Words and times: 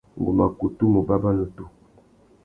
Ngu 0.19 0.31
mà 0.37 0.45
kutu 0.57 0.83
mù 0.93 0.99
bàbà 1.07 1.29
nutu. 1.37 1.63